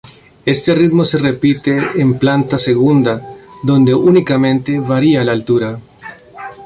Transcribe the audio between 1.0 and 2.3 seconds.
se repite en